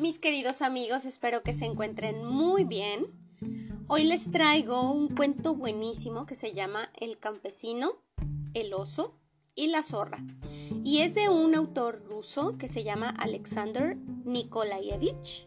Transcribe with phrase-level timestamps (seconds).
[0.00, 1.04] mis queridos amigos?
[1.04, 3.06] Espero que se encuentren muy bien.
[3.88, 7.92] Hoy les traigo un cuento buenísimo que se llama El campesino,
[8.54, 9.18] el oso
[9.54, 10.24] y la zorra.
[10.82, 15.46] Y es de un autor ruso que se llama Alexander Nikolaevich.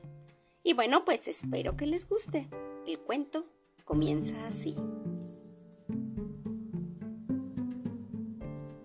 [0.64, 2.48] Y bueno, pues espero que les guste.
[2.86, 3.46] El cuento
[3.84, 4.76] comienza así.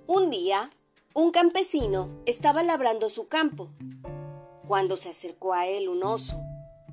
[0.06, 0.70] Un día,
[1.12, 3.70] un campesino estaba labrando su campo
[4.66, 6.40] cuando se acercó a él un oso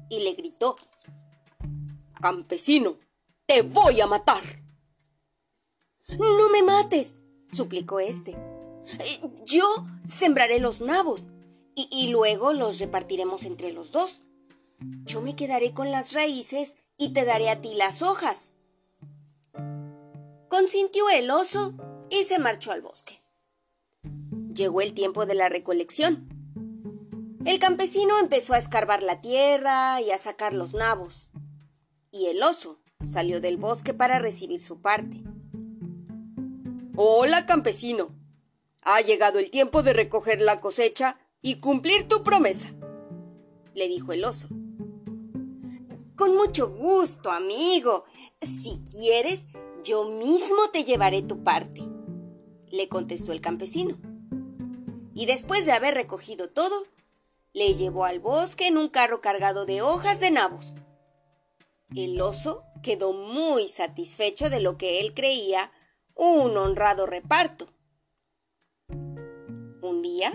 [0.10, 0.76] y le gritó,
[2.22, 2.98] Campesino,
[3.46, 4.44] te voy a matar.
[6.20, 7.16] No me mates,
[7.50, 8.32] suplicó éste.
[9.00, 9.66] Eh, yo
[10.06, 11.24] sembraré los nabos
[11.76, 14.22] y, y luego los repartiremos entre los dos.
[15.04, 18.52] Yo me quedaré con las raíces y te daré a ti las hojas.
[20.48, 21.74] Consintió el oso
[22.10, 23.22] y se marchó al bosque.
[24.54, 26.41] Llegó el tiempo de la recolección.
[27.44, 31.32] El campesino empezó a escarbar la tierra y a sacar los nabos.
[32.12, 35.24] Y el oso salió del bosque para recibir su parte.
[36.96, 38.16] Hola, campesino.
[38.84, 42.76] Ha llegado el tiempo de recoger la cosecha y cumplir tu promesa,
[43.74, 44.48] le dijo el oso.
[46.16, 48.06] Con mucho gusto, amigo.
[48.40, 49.48] Si quieres,
[49.84, 51.82] yo mismo te llevaré tu parte,
[52.70, 53.98] le contestó el campesino.
[55.16, 56.86] Y después de haber recogido todo,
[57.54, 60.74] le llevó al bosque en un carro cargado de hojas de nabos.
[61.96, 65.72] El oso quedó muy satisfecho de lo que él creía
[66.16, 67.68] un honrado reparto.
[68.90, 70.32] Un día,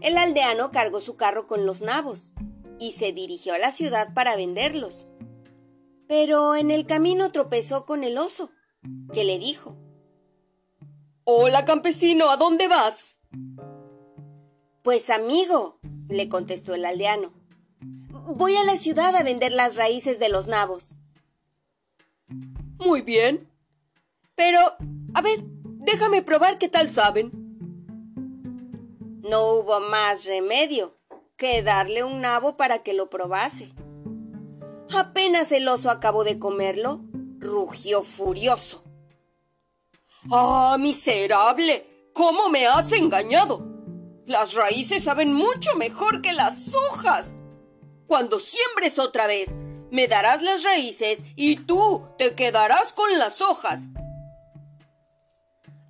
[0.00, 2.32] el aldeano cargó su carro con los nabos
[2.78, 5.06] y se dirigió a la ciudad para venderlos.
[6.08, 8.50] Pero en el camino tropezó con el oso,
[9.12, 9.76] que le dijo
[11.24, 13.20] Hola, campesino, ¿a dónde vas?
[14.82, 15.78] Pues amigo,
[16.08, 17.32] le contestó el aldeano.
[18.34, 20.96] Voy a la ciudad a vender las raíces de los nabos.
[22.78, 23.50] Muy bien.
[24.34, 24.58] Pero,
[25.12, 27.30] a ver, déjame probar qué tal saben.
[29.22, 30.96] No hubo más remedio
[31.36, 33.72] que darle un nabo para que lo probase.
[34.96, 37.00] Apenas el oso acabó de comerlo,
[37.38, 38.82] rugió furioso.
[40.30, 41.86] ¡Ah, miserable!
[42.14, 43.69] ¿Cómo me has engañado?
[44.30, 47.36] Las raíces saben mucho mejor que las hojas.
[48.06, 49.56] Cuando siembres otra vez,
[49.90, 53.92] me darás las raíces y tú te quedarás con las hojas.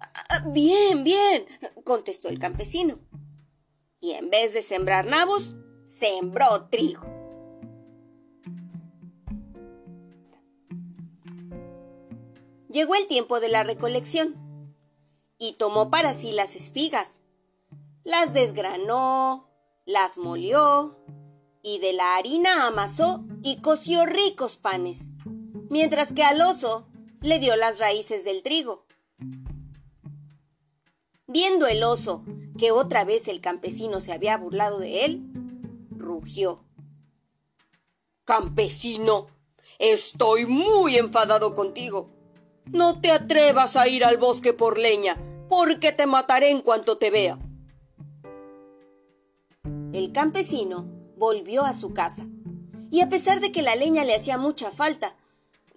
[0.01, 1.45] Ah, bien, bien,
[1.85, 2.99] contestó el campesino.
[4.01, 7.05] Y en vez de sembrar nabos, sembró trigo.
[12.71, 14.35] Llegó el tiempo de la recolección
[15.37, 17.21] y tomó para sí las espigas
[18.05, 19.51] las desgranó,
[19.85, 21.05] las molió
[21.63, 25.11] y de la harina amasó y coció ricos panes,
[25.69, 26.89] mientras que al oso
[27.21, 28.87] le dio las raíces del trigo.
[31.27, 32.25] Viendo el oso
[32.59, 35.23] que otra vez el campesino se había burlado de él,
[35.91, 36.65] rugió.
[38.25, 39.27] Campesino,
[39.79, 42.11] estoy muy enfadado contigo.
[42.67, 45.17] No te atrevas a ir al bosque por leña,
[45.49, 47.39] porque te mataré en cuanto te vea.
[49.93, 50.87] El campesino
[51.17, 52.25] volvió a su casa,
[52.93, 55.17] y a pesar de que la leña le hacía mucha falta,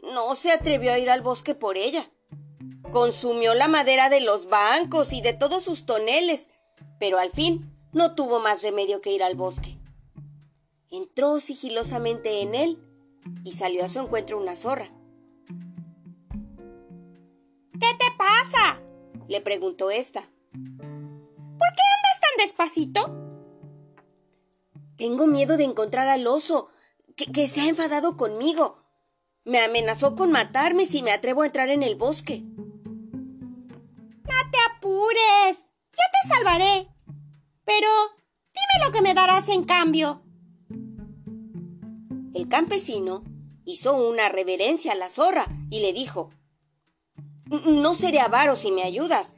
[0.03, 2.12] no se atrevió a ir al bosque por ella.
[2.91, 6.50] Consumió la madera de los bancos y de todos sus toneles,
[7.00, 9.79] pero al fin no tuvo más remedio que ir al bosque.
[10.91, 12.84] Entró sigilosamente en él
[13.44, 14.91] y salió a su encuentro una zorra.
[17.73, 18.79] ¿Qué te pasa?
[19.28, 20.22] le preguntó ésta.
[20.52, 23.22] ¿Por qué andas tan despacito?
[25.03, 26.69] Tengo miedo de encontrar al oso,
[27.18, 28.78] que, se ha enfadado conmigo.
[29.44, 32.41] Me amenazó con matarme si me atrevo a entrar en el bosque.
[32.41, 32.64] No
[34.50, 35.66] te apures.
[35.91, 36.88] Yo te salvaré.
[37.66, 37.90] Pero
[38.53, 40.23] dime lo que me darás en cambio.
[42.34, 43.26] El campesino
[43.66, 46.29] hizo una reverencia a la zorra y le dijo
[47.66, 49.34] No seré avaro si me ayudas.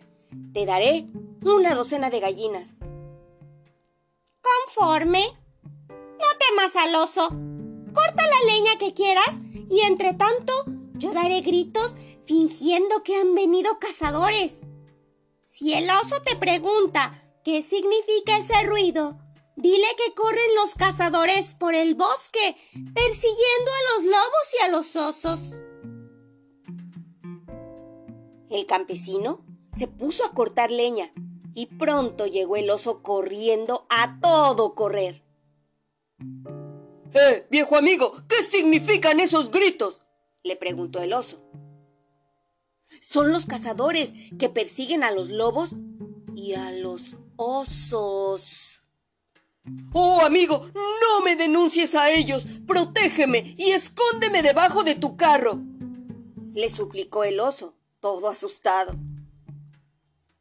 [0.54, 1.08] Te daré
[1.42, 2.82] una docena de gallinas.
[4.44, 5.24] ¿Conforme?
[6.56, 7.30] Más al oso.
[7.94, 10.54] Corta la leña que quieras y entre tanto
[10.94, 11.96] yo daré gritos
[12.26, 14.64] fingiendo que han venido cazadores.
[15.46, 19.18] Si el oso te pregunta qué significa ese ruido,
[19.56, 22.58] dile que corren los cazadores por el bosque,
[22.94, 25.62] persiguiendo a los lobos y a los osos.
[28.50, 29.46] El campesino
[29.78, 31.12] se puso a cortar leña
[31.54, 35.25] y pronto llegó el oso corriendo a todo correr.
[37.16, 38.24] ¡Eh, viejo amigo!
[38.28, 40.02] ¿Qué significan esos gritos?
[40.44, 41.42] le preguntó el oso.
[43.02, 45.70] Son los cazadores que persiguen a los lobos
[46.36, 48.82] y a los osos.
[49.94, 52.46] Oh, amigo, no me denuncies a ellos.
[52.68, 55.62] Protégeme y escóndeme debajo de tu carro.
[56.54, 58.94] Le suplicó el oso, todo asustado.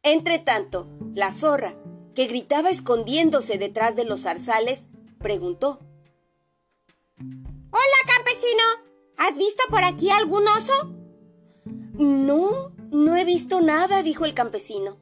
[0.02, 1.76] Entretanto, la zorra,
[2.14, 4.86] que gritaba escondiéndose detrás de los zarzales,
[5.18, 5.80] preguntó.
[7.16, 8.62] Hola, campesino.
[9.16, 10.72] ¿Has visto por aquí algún oso?
[11.64, 14.98] No, no he visto nada, dijo el campesino.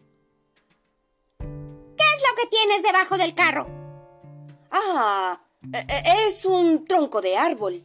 [1.38, 3.66] ¿Qué es lo que tienes debajo del carro?
[4.70, 5.40] Ah,
[5.72, 7.82] e, e, es un tronco de árbol.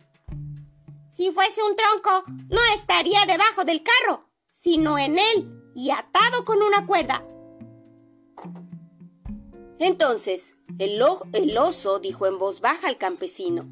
[1.09, 6.61] Si fuese un tronco, no estaría debajo del carro, sino en él y atado con
[6.61, 7.25] una cuerda.
[9.79, 11.01] Entonces, el,
[11.31, 13.71] el oso dijo en voz baja al campesino.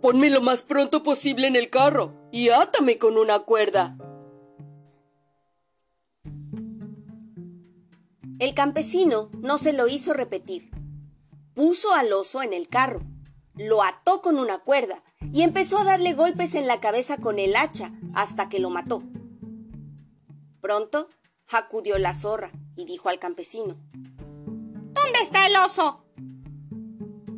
[0.00, 3.98] Ponme lo más pronto posible en el carro y átame con una cuerda.
[8.38, 10.70] El campesino no se lo hizo repetir.
[11.52, 13.02] Puso al oso en el carro,
[13.54, 15.02] lo ató con una cuerda
[15.32, 19.02] y empezó a darle golpes en la cabeza con el hacha hasta que lo mató.
[20.62, 21.10] Pronto
[21.48, 23.76] acudió la zorra y dijo al campesino:
[24.46, 26.06] ¿Dónde está el oso?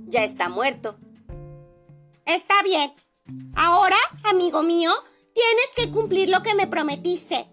[0.06, 0.96] Ya está muerto.
[2.26, 2.92] Está bien.
[3.54, 4.90] Ahora, amigo mío,
[5.34, 7.48] tienes que cumplir lo que me prometiste.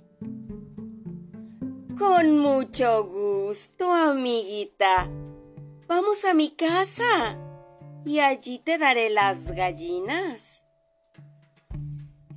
[1.98, 5.10] Con mucho gusto, amiguita.
[5.88, 7.38] Vamos a mi casa
[8.06, 10.66] y allí te daré las gallinas.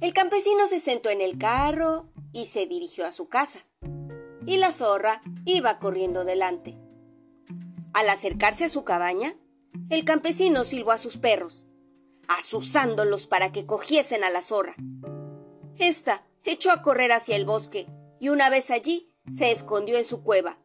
[0.00, 3.60] El campesino se sentó en el carro y se dirigió a su casa.
[4.46, 6.76] Y la zorra iba corriendo delante.
[7.92, 9.34] Al acercarse a su cabaña,
[9.90, 11.61] el campesino silbó a sus perros
[12.28, 14.74] azuzándolos para que cogiesen a la zorra.
[15.78, 17.86] Esta echó a correr hacia el bosque
[18.20, 20.58] y una vez allí se escondió en su cueva.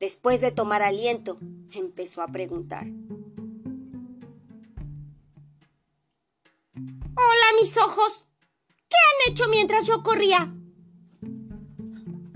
[0.00, 1.38] Después de tomar aliento,
[1.72, 2.86] empezó a preguntar.
[7.16, 8.26] Hola, mis ojos.
[8.88, 10.52] ¿Qué han hecho mientras yo corría?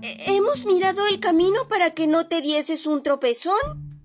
[0.01, 4.01] Hemos mirado el camino para que no te dieses un tropezón.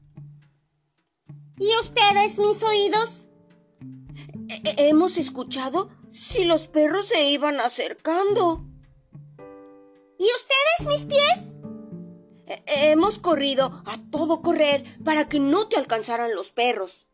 [1.57, 3.22] ¿Y ustedes, mis oídos?
[4.63, 8.65] Hemos escuchado si los perros se iban acercando.
[10.19, 11.55] ¿Y ustedes, mis pies?
[12.65, 17.07] hemos corrido a todo correr para que no te alcanzaran los perros.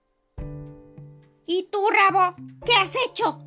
[1.45, 2.35] ¿Y tú, rabo?
[2.65, 3.43] ¿Qué has hecho?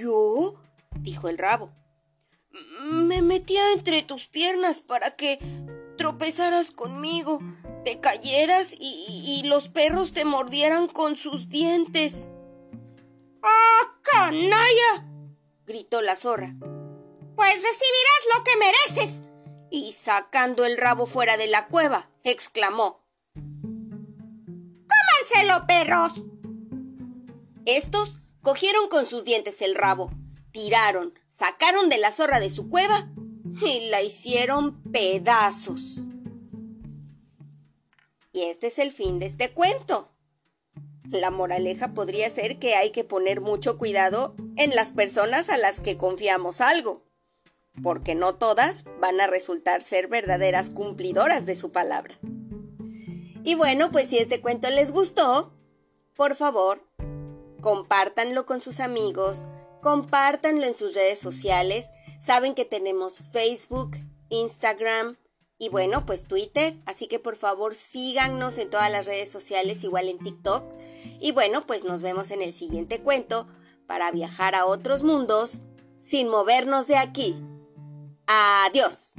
[0.00, 0.60] ¿Yo?
[0.98, 1.72] dijo el rabo.
[2.90, 5.38] Me metía entre tus piernas para que
[5.96, 7.40] tropezaras conmigo
[7.84, 12.28] te cayeras y, los perros te mordieran con sus dientes.
[13.42, 15.06] ¡Ah, canalla!
[15.66, 16.54] gritó la zorra.
[17.36, 19.22] Pues recibirás lo que mereces.
[19.70, 23.04] Y sacando el rabo fuera de la cueva, exclamó.
[25.34, 26.12] ¡Cómanselo, perros!
[27.66, 30.10] Estos cogieron con sus dientes el rabo,
[30.50, 33.08] tiraron, sacaron de la zorra de su cueva
[33.64, 35.99] y la hicieron pedazos.
[38.32, 40.10] Y este es el fin de este cuento.
[41.10, 45.80] La moraleja podría ser que hay que poner mucho cuidado en las personas a las
[45.80, 47.02] que confiamos algo,
[47.82, 52.14] porque no todas van a resultar ser verdaderas cumplidoras de su palabra.
[53.42, 55.52] Y bueno, pues si este cuento les gustó,
[56.14, 56.86] por favor,
[57.60, 59.44] compártanlo con sus amigos,
[59.80, 61.90] compártanlo en sus redes sociales.
[62.20, 63.96] Saben que tenemos Facebook,
[64.28, 65.16] Instagram,
[65.62, 70.08] y bueno, pues Twitter, así que por favor síganos en todas las redes sociales, igual
[70.08, 70.64] en TikTok.
[71.20, 73.46] Y bueno, pues nos vemos en el siguiente cuento
[73.86, 75.60] para viajar a otros mundos
[76.00, 77.36] sin movernos de aquí.
[78.26, 79.12] Adiós.